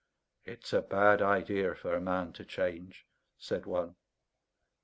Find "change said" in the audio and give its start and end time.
2.43-3.67